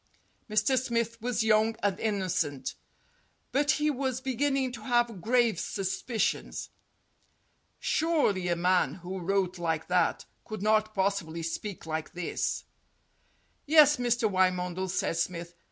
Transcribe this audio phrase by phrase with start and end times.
[0.49, 0.79] Mr.
[0.83, 2.73] Smith was young and innocent,
[3.51, 6.69] but he was ONE HOUR OF FAME 187 beginning to have grave suspicions.
[7.77, 12.63] Surely a man who wrote like that could not possibly speak like this.
[13.67, 14.27] "Yes, Mr.
[14.27, 15.53] Wymondel," said Smith.